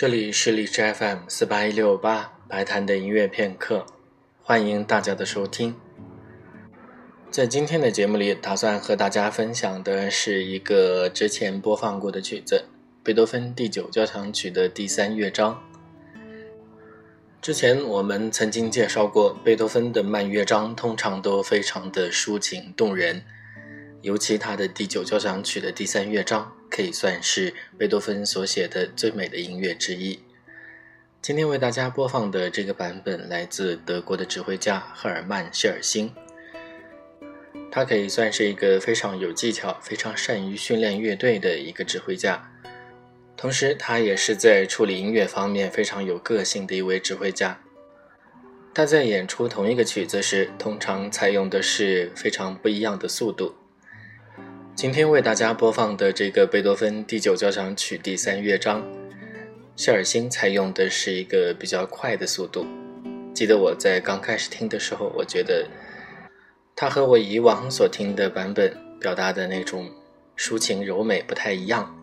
[0.00, 3.84] 这里是荔枝 FM 四八一六八白谈的音乐片刻，
[4.42, 5.76] 欢迎大家的收听。
[7.30, 12.64] 在今天的节目里，打算和大家分享的是一个之前播放过的曲子——
[13.04, 15.62] 贝多芬第九交响曲的第三乐章。
[17.42, 23.22] 之前我们曾经介绍过，贝多芬的慢乐章通常都非常的抒情动人，
[24.02, 30.20] 尤其他的第九交响曲的第三乐章可以算是贝多芬所写的最美的音乐之一。
[31.20, 36.10] 今天为大家播放的这个版本来自德国的指挥家赫尔曼·谢尔辛。
[37.70, 42.50] 他可以算是一个非常有技巧、非常善于训练乐队的一个指挥家，
[43.36, 47.60] 同时他也是在处理音乐方面非常有个性的一位指挥家。
[48.72, 53.54] 他在演出同一个曲子时，通常采用的是非常不一样的速度。
[54.80, 58.82] 今天为大家播放的这个贝多芬第九交响曲第三乐章，
[59.76, 62.64] 谢尔辛采用的是一个比较快的速度。
[63.34, 65.66] 记得我在刚开始听的时候，我觉得。
[66.74, 69.90] 它和我以往所听的版本表达的那种
[70.34, 71.94] 抒情柔美不太一样。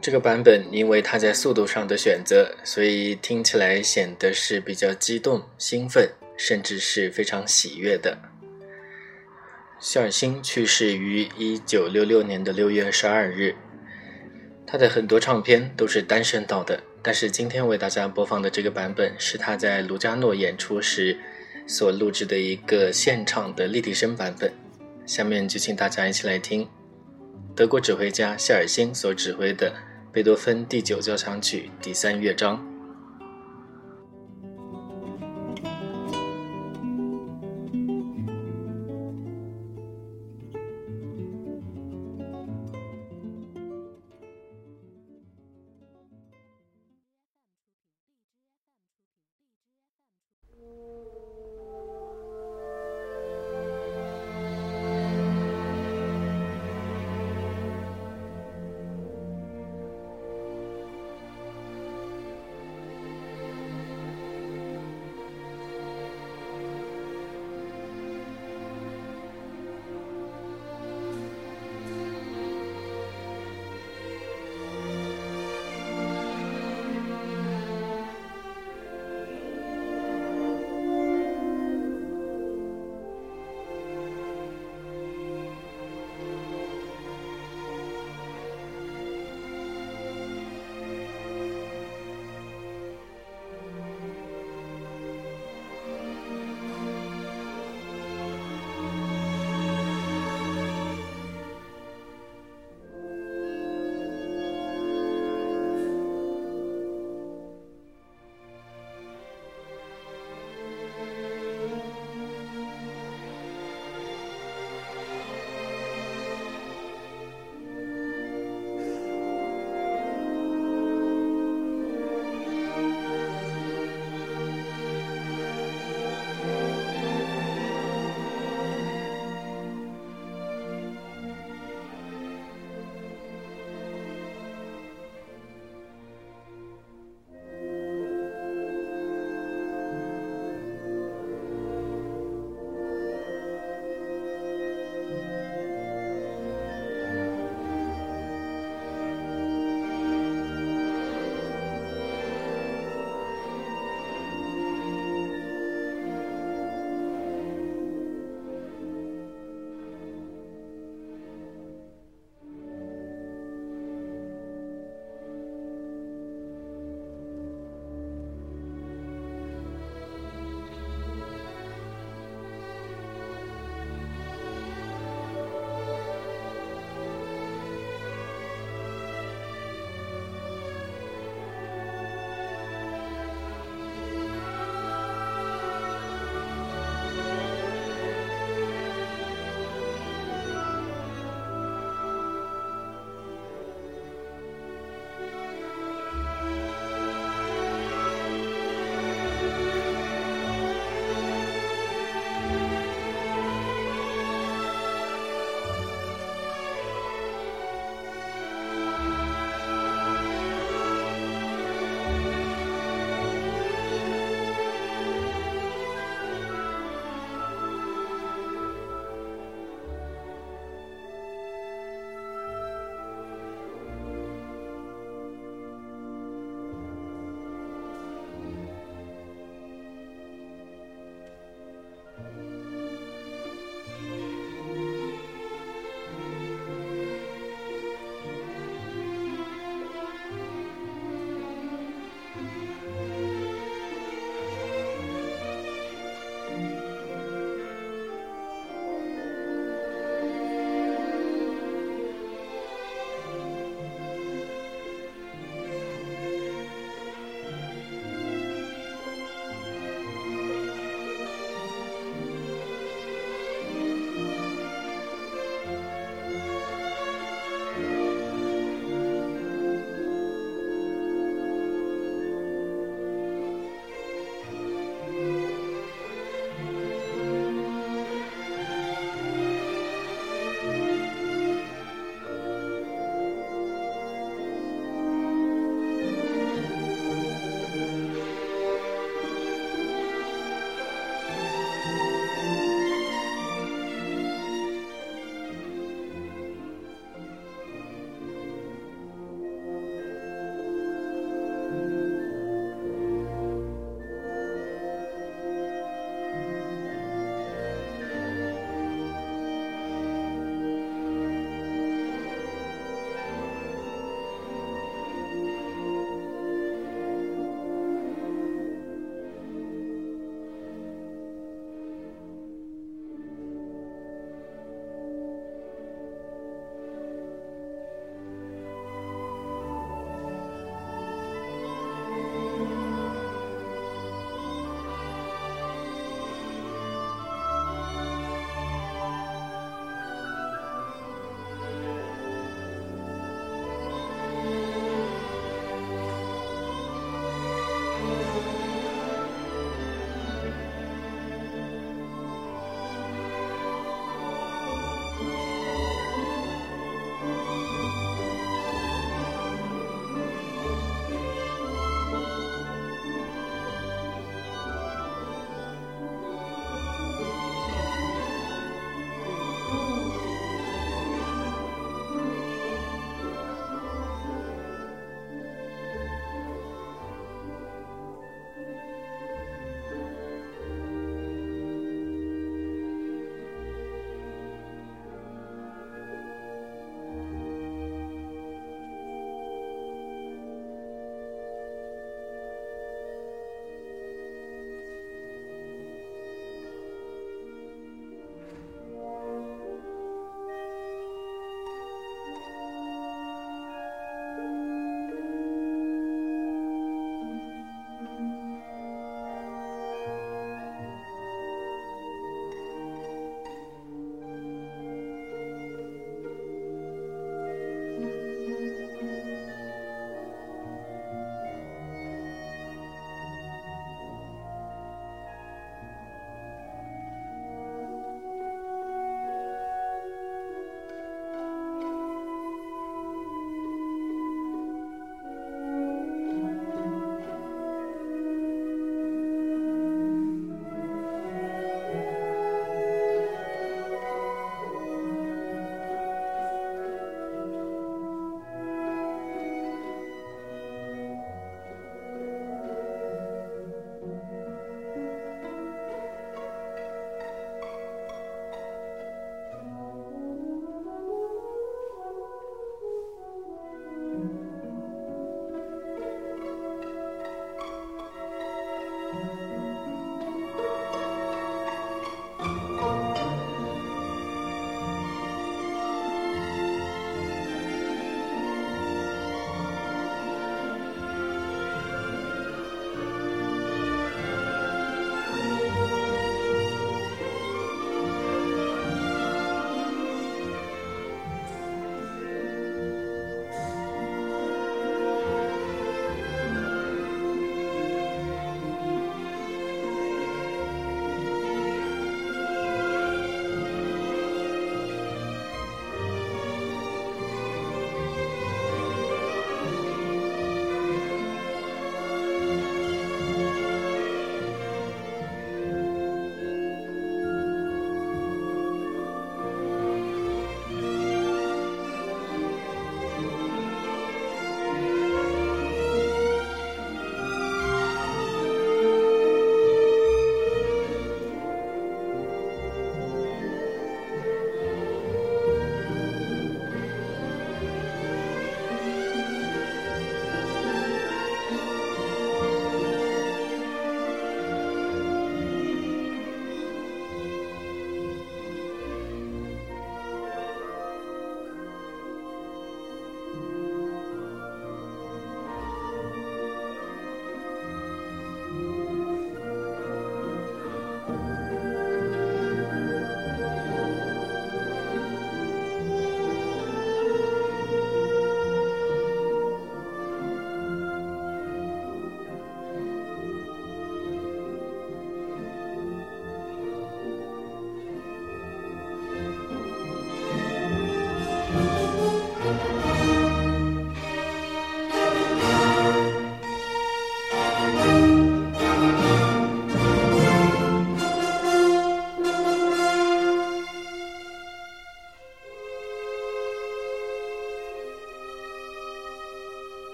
[0.00, 8.16] 这个版本因为它在速度上的选择，所以听起来显得是比较激动、兴奋，甚至是非常喜悦的。
[9.82, 13.56] 谢尔辛去世于一九六六年的六月十二日，
[14.64, 21.18] 他的很多唱片都是单声道的，但是今天为大家播放的这个版本是他在卢加诺演出时。
[21.64, 24.52] 所录制的一个现场的立体声版本，
[25.06, 26.68] 下面就请大家一起来听
[27.54, 29.72] 德国指挥家谢尔辛所指挥的
[30.12, 32.71] 贝多芬第九交响曲第三乐章。